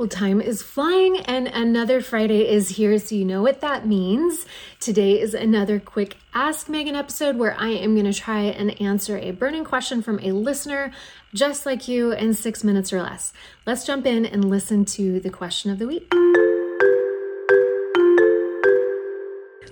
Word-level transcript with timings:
Well, 0.00 0.08
time 0.08 0.40
is 0.40 0.62
flying 0.62 1.18
and 1.26 1.46
another 1.46 2.00
Friday 2.00 2.48
is 2.48 2.70
here, 2.70 2.98
so 2.98 3.14
you 3.14 3.26
know 3.26 3.42
what 3.42 3.60
that 3.60 3.86
means. 3.86 4.46
Today 4.78 5.20
is 5.20 5.34
another 5.34 5.78
quick 5.78 6.16
Ask 6.32 6.70
Megan 6.70 6.96
episode 6.96 7.36
where 7.36 7.54
I 7.60 7.68
am 7.68 7.92
going 7.92 8.10
to 8.10 8.18
try 8.18 8.44
and 8.44 8.80
answer 8.80 9.18
a 9.18 9.32
burning 9.32 9.62
question 9.62 10.00
from 10.00 10.18
a 10.20 10.32
listener 10.32 10.90
just 11.34 11.66
like 11.66 11.86
you 11.86 12.12
in 12.12 12.32
six 12.32 12.64
minutes 12.64 12.94
or 12.94 13.02
less. 13.02 13.34
Let's 13.66 13.84
jump 13.84 14.06
in 14.06 14.24
and 14.24 14.48
listen 14.48 14.86
to 14.86 15.20
the 15.20 15.28
question 15.28 15.70
of 15.70 15.78
the 15.78 15.86
week. 15.86 16.10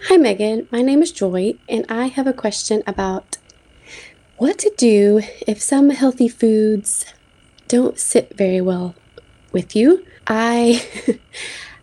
Hi, 0.09 0.19
Megan. 0.19 0.69
My 0.71 0.83
name 0.83 1.01
is 1.01 1.11
Joy, 1.11 1.55
and 1.71 1.87
I 1.89 2.09
have 2.09 2.27
a 2.27 2.35
question 2.35 2.83
about 2.87 3.39
what 4.37 4.59
to 4.59 4.71
do 4.77 5.23
if 5.47 5.63
some 5.63 5.89
healthy 5.89 6.29
foods 6.29 7.07
don't 7.67 7.99
sit 7.99 8.37
very 8.37 8.61
well 8.61 8.95
with 9.53 9.75
you. 9.77 10.05
I 10.27 10.85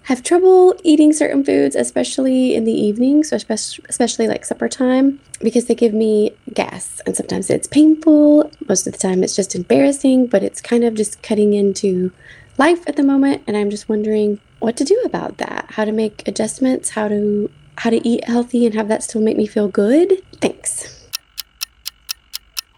have 0.04 0.21
trouble 0.21 0.75
eating 0.83 1.14
certain 1.14 1.43
foods, 1.43 1.75
especially 1.75 2.54
in 2.54 2.64
the 2.64 2.71
evening, 2.71 3.23
so 3.23 3.36
especially, 3.36 3.86
especially 3.89 4.28
like 4.28 4.46
supper 4.46 4.69
time, 4.69 5.19
because 5.42 5.65
they 5.65 5.75
give 5.75 5.93
me 5.93 6.32
gas. 6.54 7.01
And 7.06 7.15
sometimes 7.15 7.50
it's 7.50 7.68
painful. 7.68 8.51
Most 8.68 8.86
of 8.86 8.93
the 8.93 9.00
time 9.00 9.23
it's 9.23 9.36
just 9.36 9.56
embarrassing, 9.56 10.28
but 10.28 10.43
it's 10.43 10.61
kind 10.61 10.83
of 10.83 10.93
just 10.93 11.23
cutting 11.23 11.54
into 11.54 12.11
life 12.57 12.87
at 12.87 12.96
the 12.96 13.04
moment. 13.04 13.43
And 13.47 13.57
I'm 13.57 13.70
just 13.70 13.89
wondering 13.89 14.39
what 14.59 14.78
to 14.78 14.84
do 14.84 15.01
about 15.06 15.37
that, 15.37 15.65
how 15.71 15.86
to 15.86 15.92
make 15.92 16.28
adjustments, 16.28 16.92
how 16.92 17.07
to 17.07 17.50
how 17.78 17.89
to 17.89 18.07
eat 18.07 18.23
healthy 18.23 18.65
and 18.65 18.73
have 18.73 18.87
that 18.87 19.04
still 19.04 19.21
make 19.21 19.37
me 19.37 19.45
feel 19.45 19.68
good. 19.68 20.21
Thanks. 20.39 21.04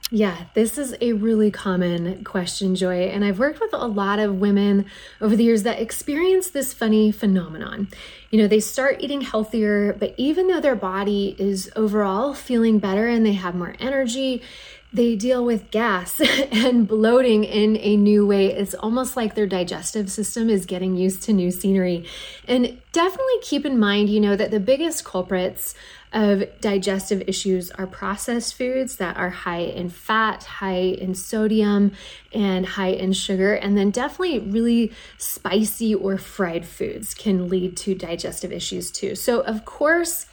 Yeah, 0.10 0.46
this 0.54 0.78
is 0.78 0.96
a 1.02 1.12
really 1.14 1.52
common 1.52 2.24
question, 2.24 2.76
Joy. 2.76 3.08
And 3.08 3.26
I've 3.26 3.40
worked 3.40 3.60
with 3.60 3.74
a 3.74 3.88
lot 3.88 4.20
of 4.20 4.40
women 4.40 4.86
over 5.20 5.36
the 5.36 5.44
years 5.44 5.64
that 5.64 5.82
experience 5.82 6.50
this 6.50 6.74
funny 6.74 7.12
phenomenon. 7.12 7.90
You 8.32 8.42
know, 8.42 8.48
they 8.48 8.62
start 8.62 9.02
eating 9.02 9.20
healthier, 9.20 9.92
but 9.92 10.14
even 10.16 10.48
though 10.48 10.62
their 10.62 10.78
body 10.78 11.36
is 11.38 11.70
overall 11.76 12.34
feeling 12.34 12.80
better 12.80 13.08
and 13.08 13.26
they 13.26 13.34
have 13.34 13.54
more 13.54 13.76
energy, 13.82 14.42
they 14.94 15.18
deal 15.18 15.44
with 15.44 15.70
gas 15.72 16.20
and 16.52 16.88
bloating 16.88 17.44
in 17.44 17.76
a 17.78 17.98
new 17.98 18.26
way. 18.26 18.48
It's 18.48 18.74
almost 18.76 19.18
like 19.18 19.36
their 19.36 19.46
digestive 19.46 20.10
system 20.10 20.50
is 20.50 20.66
getting 20.66 20.96
used 20.96 21.24
to 21.24 21.34
new 21.34 21.52
scenery. 21.52 22.06
And 22.48 22.78
definitely 22.94 23.40
keep 23.42 23.66
in 23.66 23.78
mind, 23.78 24.10
you 24.10 24.22
know, 24.22 24.38
that 24.38 24.52
the 24.52 24.60
biggest 24.62 25.04
culprits 25.04 25.76
of 26.14 26.44
digestive 26.62 27.24
issues 27.28 27.70
are 27.72 27.88
processed 27.88 28.56
foods 28.56 28.96
that 28.98 29.18
are 29.18 29.30
high 29.30 29.60
in 29.60 29.90
fat, 29.90 30.44
high 30.44 30.76
in 30.76 31.14
sodium, 31.14 31.92
and 32.34 32.66
high 32.66 32.90
in 32.92 33.14
sugar. 33.14 33.54
And 33.54 33.78
then 33.78 33.92
definitely 33.92 34.40
really 34.40 34.92
spicy 35.18 35.94
or 35.94 36.18
fried 36.18 36.66
foods 36.66 37.14
can 37.14 37.50
lead 37.50 37.76
to 37.78 37.94
digestive 37.94 38.52
issues 38.52 38.90
too. 38.92 39.16
So, 39.16 39.42
of 39.42 39.66
course, 39.66 40.28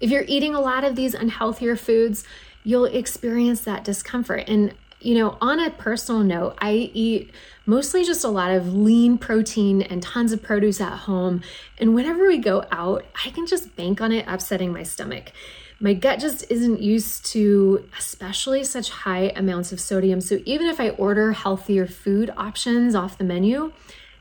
if 0.00 0.10
you're 0.10 0.24
eating 0.28 0.54
a 0.54 0.60
lot 0.60 0.84
of 0.84 0.94
these 0.94 1.14
unhealthier 1.14 1.78
foods, 1.78 2.24
you'll 2.62 2.84
experience 2.84 3.62
that 3.62 3.84
discomfort. 3.84 4.44
And 4.48 4.74
you 5.06 5.14
know, 5.14 5.38
on 5.40 5.60
a 5.60 5.70
personal 5.70 6.24
note, 6.24 6.56
I 6.58 6.72
eat 6.72 7.30
mostly 7.64 8.02
just 8.02 8.24
a 8.24 8.28
lot 8.28 8.50
of 8.50 8.74
lean 8.74 9.18
protein 9.18 9.80
and 9.82 10.02
tons 10.02 10.32
of 10.32 10.42
produce 10.42 10.80
at 10.80 10.92
home. 10.92 11.42
And 11.78 11.94
whenever 11.94 12.26
we 12.26 12.38
go 12.38 12.64
out, 12.72 13.04
I 13.24 13.30
can 13.30 13.46
just 13.46 13.76
bank 13.76 14.00
on 14.00 14.10
it 14.10 14.24
upsetting 14.26 14.72
my 14.72 14.82
stomach. 14.82 15.30
My 15.78 15.94
gut 15.94 16.18
just 16.18 16.50
isn't 16.50 16.80
used 16.82 17.24
to, 17.26 17.88
especially 17.96 18.64
such 18.64 18.90
high 18.90 19.32
amounts 19.36 19.70
of 19.70 19.78
sodium. 19.78 20.20
So 20.20 20.40
even 20.44 20.66
if 20.66 20.80
I 20.80 20.88
order 20.90 21.30
healthier 21.30 21.86
food 21.86 22.32
options 22.36 22.96
off 22.96 23.16
the 23.16 23.22
menu, 23.22 23.72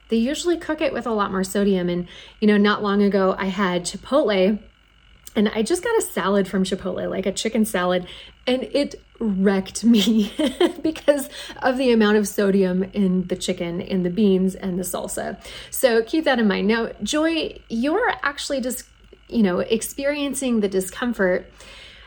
they 0.10 0.18
usually 0.18 0.58
cook 0.58 0.82
it 0.82 0.94
with 0.94 1.08
a 1.08 1.12
lot 1.12 1.32
more 1.32 1.44
sodium. 1.44 1.90
And, 1.90 2.08
you 2.40 2.48
know, 2.48 2.58
not 2.58 2.84
long 2.84 3.02
ago, 3.02 3.34
I 3.40 3.46
had 3.46 3.86
Chipotle 3.86 4.60
and 5.36 5.50
I 5.50 5.64
just 5.64 5.84
got 5.84 5.98
a 5.98 6.02
salad 6.02 6.48
from 6.48 6.64
Chipotle, 6.64 7.10
like 7.10 7.26
a 7.26 7.32
chicken 7.32 7.66
salad, 7.66 8.08
and 8.48 8.64
it 8.64 8.96
wrecked 9.20 9.84
me 9.84 10.34
because 10.82 11.30
of 11.62 11.78
the 11.78 11.92
amount 11.92 12.18
of 12.18 12.28
sodium 12.28 12.84
in 12.94 13.28
the 13.28 13.36
chicken, 13.36 13.82
in 13.82 14.04
the 14.04 14.10
beans, 14.10 14.56
and 14.56 14.80
the 14.80 14.84
salsa. 14.84 15.40
So 15.72 16.04
keep 16.04 16.26
that 16.26 16.40
in 16.40 16.48
mind. 16.48 16.68
Now, 16.68 16.92
Joy, 17.04 17.60
you're 17.70 18.14
actually 18.24 18.62
just, 18.62 18.86
you 19.28 19.44
know, 19.44 19.60
experiencing 19.60 20.62
the 20.62 20.70
discomfort 20.70 21.52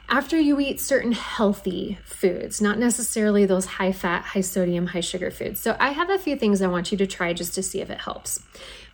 after 0.09 0.39
you 0.39 0.59
eat 0.59 0.81
certain 0.81 1.13
healthy 1.13 1.99
foods, 2.05 2.63
not 2.63 2.79
necessarily 2.79 3.45
those 3.45 3.67
high 3.67 3.93
fat, 3.93 4.25
high 4.25 4.41
sodium, 4.41 4.87
high 4.87 5.01
sugar 5.01 5.31
foods. 5.31 5.61
So 5.61 5.77
I 5.79 5.91
have 5.91 6.09
a 6.09 6.19
few 6.19 6.35
things 6.37 6.63
I 6.63 6.67
want 6.67 6.91
you 6.91 6.99
to 6.99 7.07
try 7.07 7.35
just 7.35 7.55
to 7.55 7.63
see 7.63 7.81
if 7.81 7.91
it 7.91 8.01
helps. 8.01 8.41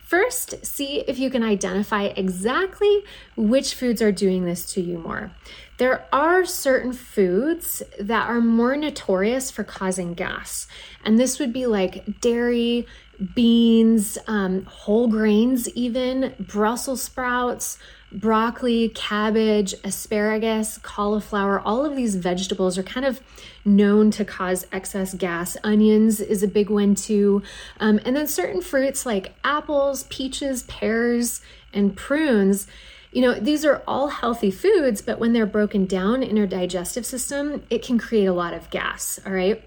First, 0.05 0.63
see 0.63 0.99
if 1.07 1.17
you 1.17 1.31
can 1.31 1.41
identify 1.41 2.03
exactly 2.03 3.03
which 3.35 3.73
foods 3.73 4.03
are 4.03 4.11
doing 4.11 4.45
this 4.45 4.71
to 4.73 4.81
you 4.81 4.99
more. 4.99 5.31
There 5.77 6.05
are 6.13 6.45
certain 6.45 6.93
foods 6.93 7.81
that 7.99 8.29
are 8.29 8.39
more 8.39 8.77
notorious 8.77 9.49
for 9.49 9.63
causing 9.63 10.13
gas, 10.13 10.67
and 11.03 11.19
this 11.19 11.39
would 11.39 11.51
be 11.51 11.65
like 11.65 12.21
dairy, 12.21 12.85
beans, 13.33 14.17
um, 14.27 14.65
whole 14.65 15.07
grains, 15.07 15.69
even 15.69 16.33
Brussels 16.39 17.01
sprouts, 17.01 17.77
broccoli, 18.11 18.89
cabbage, 18.89 19.73
asparagus, 19.83 20.77
cauliflower, 20.79 21.59
all 21.59 21.85
of 21.85 21.95
these 21.95 22.15
vegetables 22.15 22.77
are 22.77 22.83
kind 22.83 23.05
of 23.05 23.19
known 23.65 24.11
to 24.11 24.23
cause 24.23 24.65
excess 24.71 25.13
gas. 25.13 25.57
Onions 25.63 26.19
is 26.19 26.43
a 26.43 26.47
big 26.47 26.69
one 26.69 26.95
too. 26.95 27.43
Um, 27.79 27.99
and 28.05 28.15
then 28.15 28.27
certain 28.27 28.61
fruits 28.61 29.05
like 29.05 29.33
apples, 29.43 30.03
peaches, 30.03 30.63
pears, 30.63 31.41
and 31.73 31.95
prunes. 31.95 32.67
You 33.11 33.21
know, 33.21 33.33
these 33.33 33.65
are 33.65 33.83
all 33.87 34.09
healthy 34.09 34.51
foods, 34.51 35.01
but 35.01 35.19
when 35.19 35.33
they're 35.33 35.45
broken 35.45 35.85
down 35.85 36.21
in 36.21 36.37
our 36.37 36.47
digestive 36.47 37.05
system, 37.05 37.63
it 37.69 37.83
can 37.83 37.97
create 37.97 38.25
a 38.25 38.33
lot 38.33 38.53
of 38.53 38.69
gas. 38.69 39.19
All 39.25 39.31
right. 39.31 39.63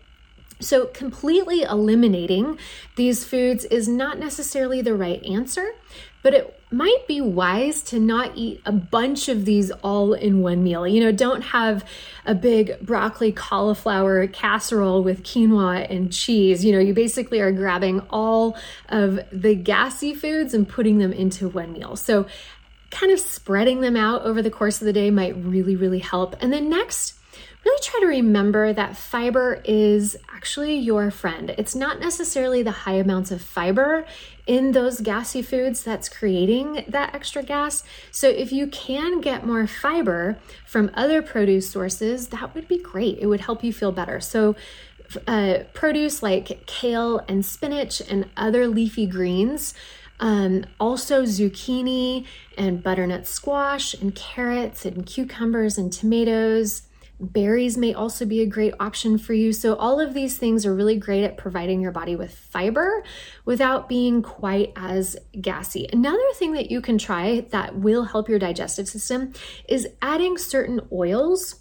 So, 0.61 0.87
completely 0.87 1.63
eliminating 1.63 2.59
these 2.97 3.25
foods 3.25 3.65
is 3.65 3.87
not 3.89 4.19
necessarily 4.19 4.83
the 4.83 4.95
right 4.95 5.25
answer, 5.25 5.73
but 6.23 6.35
it 6.35 6.61
might 6.71 7.07
be 7.07 7.21
wise 7.21 7.83
to 7.83 8.01
not 8.01 8.33
eat 8.35 8.61
a 8.67 8.73
bunch 8.73 9.29
of 9.29 9.45
these 9.45 9.71
all 9.71 10.13
in 10.13 10.41
one 10.41 10.63
meal. 10.65 10.87
You 10.87 11.01
know, 11.01 11.13
don't 11.13 11.43
have 11.43 11.85
a 12.27 12.35
big 12.35 12.81
broccoli 12.81 13.31
cauliflower 13.31 14.27
casserole 14.27 15.03
with 15.03 15.23
quinoa 15.23 15.91
and 15.91 16.13
cheese. 16.13 16.65
You 16.65 16.73
know, 16.73 16.81
you 16.81 16.93
basically 16.93 17.41
are 17.41 17.53
grabbing 17.53 18.01
all 18.11 18.57
of 18.89 19.21
the 19.31 19.55
gassy 19.55 20.15
foods 20.15 20.55
and 20.55 20.69
putting 20.69 20.99
them 20.99 21.13
into 21.13 21.49
one 21.49 21.73
meal. 21.73 21.95
So, 21.95 22.27
kind 22.91 23.13
of 23.13 23.21
spreading 23.21 23.81
them 23.81 23.97
out 23.97 24.23
over 24.23 24.43
the 24.43 24.51
course 24.51 24.81
of 24.81 24.87
the 24.87 24.93
day 24.93 25.11
might 25.11 25.37
really, 25.37 25.77
really 25.77 25.99
help. 25.99 26.35
And 26.41 26.53
then 26.53 26.69
next, 26.69 27.18
really 27.69 27.81
try 27.83 28.01
to 28.01 28.07
remember 28.07 28.73
that 28.73 28.97
fiber 28.97 29.61
is 29.65 30.17
actually 30.33 30.77
your 30.77 31.11
friend. 31.11 31.55
It's 31.59 31.75
not 31.75 32.01
necessarily 32.01 32.63
the 32.63 32.71
high 32.71 32.95
amounts 32.95 33.31
of 33.31 33.43
fiber 33.43 34.07
in 34.47 34.73
those 34.73 35.01
gassy 35.01 35.43
foods 35.43 35.83
that's 35.83 36.09
creating 36.09 36.85
that 36.89 37.15
extra 37.15 37.43
gas. 37.43 37.85
So, 38.11 38.29
if 38.29 38.53
you 38.53 38.67
can 38.69 39.21
get 39.21 39.47
more 39.47 39.67
fiber 39.67 40.39
from 40.65 40.91
other 40.95 41.21
produce 41.21 41.69
sources, 41.69 42.29
that 42.29 42.55
would 42.55 42.69
be 42.69 42.79
great. 42.79 43.19
It 43.21 43.27
would 43.27 43.43
help 43.43 43.63
you 43.63 43.73
feel 43.73 43.93
better. 43.93 44.21
So, 44.21 44.57
uh, 45.27 45.61
produce 45.75 46.23
like 46.23 46.67
kale 46.67 47.21
and 47.29 47.45
spinach 47.45 48.01
and 48.01 48.29
other 48.37 48.67
leafy 48.67 49.07
greens. 49.07 49.75
Um, 50.21 50.65
also, 50.81 51.23
zucchini 51.23 52.27
and 52.57 52.83
butternut 52.83 53.27
squash 53.27 53.95
and 53.95 54.15
carrots 54.15 54.85
and 54.85 55.07
cucumbers 55.07 55.79
and 55.79 55.93
tomatoes, 55.93 56.83
Berries 57.21 57.77
may 57.77 57.95
also 57.95 58.25
be 58.25 58.41
a 58.41 58.47
great 58.47 58.75
option 58.79 59.19
for 59.19 59.35
you. 59.35 59.53
So, 59.53 59.75
all 59.75 59.99
of 59.99 60.15
these 60.15 60.39
things 60.39 60.65
are 60.65 60.75
really 60.75 60.97
great 60.97 61.25
at 61.25 61.37
providing 61.37 61.81
your 61.81 61.91
body 61.91 62.15
with 62.15 62.35
fiber 62.35 63.03
without 63.45 63.89
being 63.89 64.23
quite 64.23 64.73
as 64.77 65.17
gassy. 65.41 65.89
Another 65.93 66.19
thing 66.35 66.53
that 66.53 66.71
you 66.71 66.81
can 66.81 66.97
try 66.97 67.41
that 67.51 67.77
will 67.77 68.05
help 68.05 68.29
your 68.29 68.39
digestive 68.39 68.89
system 68.89 69.33
is 69.69 69.89
adding 70.01 70.39
certain 70.39 70.81
oils 70.93 71.57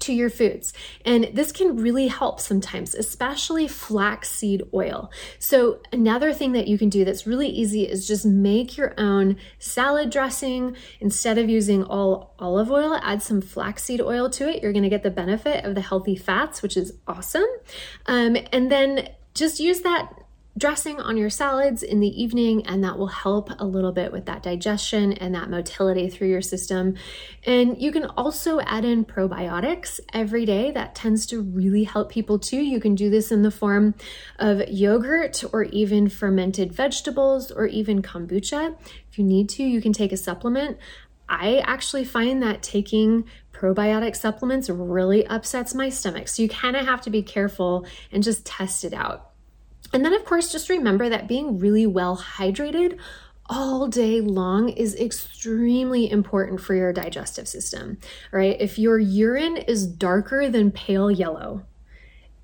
to 0.00 0.12
your 0.12 0.30
foods. 0.30 0.72
And 1.04 1.30
this 1.32 1.52
can 1.52 1.76
really 1.76 2.08
help 2.08 2.40
sometimes, 2.40 2.94
especially 2.94 3.68
flaxseed 3.68 4.62
oil. 4.74 5.10
So, 5.38 5.80
another 5.92 6.32
thing 6.32 6.52
that 6.52 6.68
you 6.68 6.78
can 6.78 6.88
do 6.88 7.04
that's 7.04 7.26
really 7.26 7.48
easy 7.48 7.88
is 7.88 8.06
just 8.06 8.26
make 8.26 8.76
your 8.76 8.94
own 8.98 9.36
salad 9.58 10.10
dressing. 10.10 10.76
Instead 11.00 11.38
of 11.38 11.48
using 11.48 11.84
all 11.84 12.34
olive 12.38 12.70
oil, 12.70 12.98
add 13.02 13.22
some 13.22 13.40
flaxseed 13.40 14.00
oil 14.00 14.28
to 14.30 14.48
it. 14.48 14.62
You're 14.62 14.72
going 14.72 14.82
to 14.82 14.88
get 14.88 15.02
the 15.02 15.10
benefit 15.10 15.64
of 15.64 15.74
the 15.74 15.80
healthy 15.80 16.16
fats, 16.16 16.62
which 16.62 16.76
is 16.76 16.92
awesome. 17.06 17.46
Um, 18.06 18.36
and 18.52 18.70
then 18.70 19.08
just 19.34 19.60
use 19.60 19.80
that 19.80 20.12
dressing 20.58 21.00
on 21.00 21.16
your 21.16 21.28
salads 21.28 21.82
in 21.82 22.00
the 22.00 22.22
evening, 22.22 22.66
and 22.66 22.82
that 22.82 22.98
will 22.98 23.08
help 23.08 23.50
a 23.58 23.64
little 23.66 23.92
bit 23.92 24.10
with 24.10 24.26
that 24.26 24.42
digestion 24.42 25.12
and 25.12 25.34
that 25.34 25.50
motility 25.50 26.08
through 26.08 26.28
your 26.28 26.40
system. 26.40 26.94
And 27.44 27.80
you 27.80 27.92
can 27.92 28.06
also 28.06 28.60
add 28.60 28.84
in 28.84 29.04
probiotics 29.04 30.00
every 30.12 30.46
day. 30.46 30.70
That 30.70 30.94
tends 30.94 31.26
to 31.26 31.42
really 31.42 31.84
help 31.84 32.10
people 32.10 32.38
too. 32.38 32.60
You 32.60 32.80
can 32.80 32.94
do 32.94 33.10
this 33.10 33.30
in 33.30 33.42
the 33.42 33.50
form 33.50 33.94
of 34.38 34.66
yogurt 34.68 35.44
or 35.52 35.64
even 35.64 36.08
fermented 36.08 36.72
vegetables 36.72 37.50
or 37.50 37.66
even 37.66 38.00
kombucha. 38.00 38.76
If 39.10 39.18
you 39.18 39.24
need 39.24 39.48
to, 39.50 39.62
you 39.62 39.82
can 39.82 39.92
take 39.92 40.12
a 40.12 40.16
supplement. 40.16 40.78
I 41.28 41.58
actually 41.58 42.04
find 42.04 42.42
that 42.42 42.62
taking 42.62 43.24
probiotic 43.52 44.14
supplements 44.14 44.70
really 44.70 45.26
upsets 45.26 45.74
my 45.74 45.88
stomach. 45.88 46.28
So 46.28 46.42
you 46.42 46.48
kind 46.48 46.76
of 46.76 46.86
have 46.86 47.00
to 47.02 47.10
be 47.10 47.22
careful 47.22 47.86
and 48.12 48.22
just 48.22 48.46
test 48.46 48.84
it 48.84 48.94
out. 48.94 49.32
And 49.92 50.04
then, 50.04 50.14
of 50.14 50.24
course, 50.24 50.52
just 50.52 50.68
remember 50.68 51.08
that 51.08 51.28
being 51.28 51.58
really 51.58 51.86
well 51.86 52.16
hydrated 52.16 52.98
all 53.48 53.86
day 53.86 54.20
long 54.20 54.68
is 54.70 54.96
extremely 54.96 56.10
important 56.10 56.60
for 56.60 56.74
your 56.74 56.92
digestive 56.92 57.46
system, 57.46 57.98
right? 58.32 58.56
If 58.60 58.78
your 58.78 58.98
urine 58.98 59.56
is 59.56 59.86
darker 59.86 60.48
than 60.48 60.72
pale 60.72 61.10
yellow, 61.10 61.64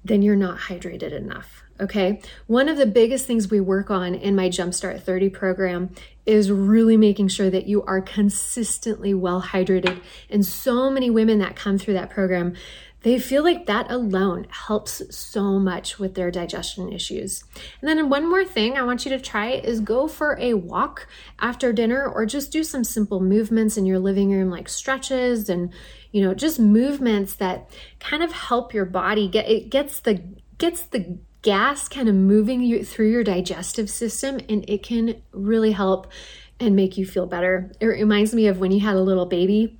then 0.05 0.23
you're 0.23 0.37
not 0.37 0.59
hydrated 0.59 1.13
enough. 1.13 1.63
Okay. 1.81 2.21
One 2.47 2.69
of 2.69 2.77
the 2.77 2.87
biggest 2.87 3.27
things 3.27 3.51
we 3.51 3.61
work 3.61 3.91
on 3.91 4.15
in 4.15 4.37
my 4.37 4.49
Jumpstart 4.49 5.03
30 5.03 5.31
program 5.31 5.91
is 6.27 6.51
really 6.51 6.97
making 6.97 7.29
sure 7.29 7.51
that 7.51 7.67
you 7.67 7.83
are 7.85 8.01
consistently 8.01 9.15
well 9.15 9.43
hydrated. 9.43 10.01
And 10.31 10.47
so 10.47 10.91
many 10.91 11.11
women 11.11 11.39
that 11.41 11.57
come 11.57 11.79
through 11.79 11.95
that 11.95 12.11
program, 12.11 12.55
they 13.03 13.19
feel 13.19 13.43
like 13.43 13.67
that 13.67 13.91
alone 13.91 14.47
helps 14.51 15.03
so 15.15 15.59
much 15.59 15.99
with 15.99 16.15
their 16.15 16.31
digestion 16.31 16.93
issues. 16.93 17.43
And 17.81 17.89
then 17.89 18.09
one 18.09 18.31
more 18.31 18.45
thing 18.45 18.77
I 18.77 18.83
want 18.83 19.05
you 19.05 19.11
to 19.11 19.21
try 19.21 19.51
is 19.51 19.81
go 19.81 20.07
for 20.07 20.39
a 20.39 20.55
walk 20.55 21.09
after 21.41 21.73
dinner 21.73 22.07
or 22.07 22.27
just 22.27 22.53
do 22.53 22.63
some 22.63 22.85
simple 22.85 23.21
movements 23.21 23.77
in 23.77 23.87
your 23.87 23.99
living 23.99 24.31
room 24.31 24.51
like 24.51 24.69
stretches 24.69 25.49
and 25.49 25.73
you 26.13 26.23
know 26.23 26.35
just 26.35 26.61
movements 26.61 27.35
that 27.35 27.69
kind 27.99 28.23
of 28.23 28.31
help 28.33 28.73
your 28.73 28.85
body 28.85 29.27
get 29.29 29.49
it 29.49 29.71
gets 29.71 30.01
the 30.01 30.23
gets 30.59 30.83
the 30.83 31.19
gas 31.43 31.89
kind 31.89 32.09
of 32.09 32.15
moving 32.15 32.63
you 32.63 32.85
through 32.85 33.11
your 33.11 33.25
digestive 33.25 33.91
system 33.91 34.39
and 34.49 34.65
it 34.69 34.83
can 34.83 35.21
really 35.33 35.73
help 35.73 36.07
and 36.61 36.77
make 36.77 36.97
you 36.97 37.05
feel 37.05 37.27
better. 37.27 37.73
It 37.81 37.87
reminds 37.87 38.33
me 38.35 38.47
of 38.47 38.61
when 38.61 38.71
you 38.71 38.81
had 38.81 38.95
a 38.95 39.01
little 39.01 39.27
baby 39.27 39.79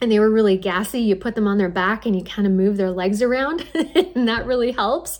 and 0.00 0.12
they 0.12 0.20
were 0.20 0.30
really 0.30 0.56
gassy, 0.56 1.00
you 1.00 1.16
put 1.16 1.34
them 1.34 1.48
on 1.48 1.58
their 1.58 1.70
back 1.70 2.06
and 2.06 2.14
you 2.14 2.22
kind 2.22 2.46
of 2.46 2.52
move 2.52 2.76
their 2.76 2.90
legs 2.90 3.20
around, 3.20 3.66
and 3.74 4.28
that 4.28 4.46
really 4.46 4.70
helps. 4.72 5.18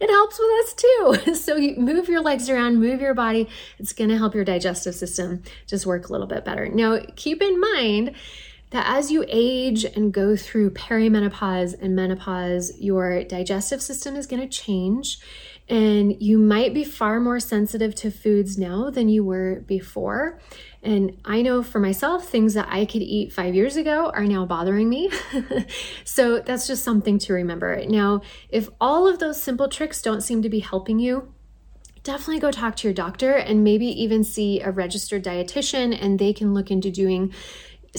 It 0.00 0.10
helps 0.10 0.38
with 0.38 0.50
us 0.64 0.74
too. 0.74 1.34
So 1.34 1.56
you 1.56 1.76
move 1.76 2.08
your 2.08 2.20
legs 2.20 2.50
around, 2.50 2.80
move 2.80 3.00
your 3.00 3.14
body. 3.14 3.48
It's 3.78 3.92
going 3.92 4.10
to 4.10 4.18
help 4.18 4.34
your 4.34 4.44
digestive 4.44 4.94
system 4.94 5.42
just 5.66 5.86
work 5.86 6.08
a 6.08 6.12
little 6.12 6.26
bit 6.26 6.44
better. 6.44 6.68
Now, 6.68 7.00
keep 7.14 7.40
in 7.40 7.60
mind 7.60 8.14
that 8.70 8.86
as 8.88 9.10
you 9.10 9.24
age 9.28 9.84
and 9.84 10.12
go 10.12 10.36
through 10.36 10.70
perimenopause 10.70 11.74
and 11.80 11.94
menopause, 11.94 12.72
your 12.78 13.24
digestive 13.24 13.80
system 13.80 14.16
is 14.16 14.26
going 14.26 14.42
to 14.42 14.48
change 14.48 15.18
and 15.68 16.20
you 16.22 16.38
might 16.38 16.74
be 16.74 16.84
far 16.84 17.18
more 17.18 17.40
sensitive 17.40 17.94
to 17.96 18.10
foods 18.10 18.56
now 18.56 18.88
than 18.90 19.08
you 19.08 19.24
were 19.24 19.64
before. 19.66 20.40
And 20.82 21.18
I 21.24 21.42
know 21.42 21.64
for 21.64 21.80
myself, 21.80 22.28
things 22.28 22.54
that 22.54 22.68
I 22.70 22.84
could 22.84 23.02
eat 23.02 23.32
five 23.32 23.54
years 23.54 23.76
ago 23.76 24.10
are 24.14 24.24
now 24.24 24.46
bothering 24.46 24.88
me. 24.88 25.10
so 26.04 26.38
that's 26.38 26.68
just 26.68 26.84
something 26.84 27.18
to 27.20 27.32
remember. 27.32 27.84
Now, 27.86 28.20
if 28.48 28.68
all 28.80 29.08
of 29.08 29.18
those 29.18 29.42
simple 29.42 29.68
tricks 29.68 30.00
don't 30.02 30.20
seem 30.20 30.42
to 30.42 30.48
be 30.48 30.60
helping 30.60 31.00
you, 31.00 31.32
definitely 32.04 32.38
go 32.38 32.52
talk 32.52 32.76
to 32.76 32.86
your 32.86 32.94
doctor 32.94 33.32
and 33.32 33.64
maybe 33.64 33.86
even 33.86 34.22
see 34.22 34.60
a 34.60 34.70
registered 34.70 35.24
dietitian 35.24 35.96
and 36.00 36.20
they 36.20 36.32
can 36.32 36.54
look 36.54 36.70
into 36.70 36.88
doing 36.88 37.34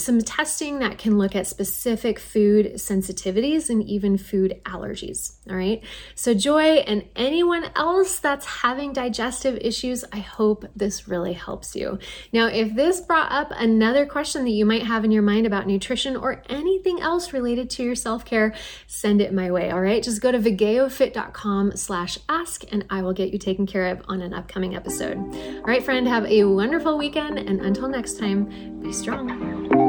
some 0.00 0.20
testing 0.20 0.78
that 0.80 0.98
can 0.98 1.18
look 1.18 1.34
at 1.34 1.46
specific 1.46 2.18
food 2.18 2.74
sensitivities 2.74 3.70
and 3.70 3.82
even 3.84 4.18
food 4.18 4.60
allergies. 4.64 5.36
All 5.48 5.56
right. 5.56 5.82
So, 6.14 6.34
Joy 6.34 6.78
and 6.86 7.04
anyone 7.16 7.70
else 7.76 8.18
that's 8.18 8.46
having 8.46 8.92
digestive 8.92 9.58
issues, 9.60 10.04
I 10.12 10.18
hope 10.18 10.64
this 10.76 11.08
really 11.08 11.32
helps 11.32 11.74
you. 11.74 11.98
Now, 12.32 12.46
if 12.46 12.74
this 12.74 13.00
brought 13.00 13.32
up 13.32 13.52
another 13.52 14.06
question 14.06 14.44
that 14.44 14.50
you 14.50 14.66
might 14.66 14.84
have 14.84 15.04
in 15.04 15.10
your 15.10 15.22
mind 15.22 15.46
about 15.46 15.66
nutrition 15.66 16.16
or 16.16 16.42
anything 16.48 17.00
else 17.00 17.32
related 17.32 17.70
to 17.70 17.84
your 17.84 17.94
self 17.94 18.24
care, 18.24 18.54
send 18.86 19.20
it 19.20 19.32
my 19.32 19.50
way. 19.50 19.70
All 19.70 19.80
right. 19.80 20.02
Just 20.02 20.20
go 20.20 20.32
to 20.32 20.38
vigeofit.com 20.38 21.76
slash 21.76 22.18
ask 22.28 22.64
and 22.70 22.84
I 22.90 23.02
will 23.02 23.12
get 23.12 23.32
you 23.32 23.38
taken 23.38 23.66
care 23.66 23.86
of 23.88 24.02
on 24.08 24.22
an 24.22 24.34
upcoming 24.34 24.74
episode. 24.76 25.16
All 25.16 25.62
right, 25.62 25.82
friend, 25.82 26.06
have 26.06 26.24
a 26.26 26.44
wonderful 26.44 26.98
weekend. 26.98 27.38
And 27.38 27.60
until 27.60 27.88
next 27.88 28.18
time, 28.18 28.80
be 28.80 28.92
strong. 28.92 29.87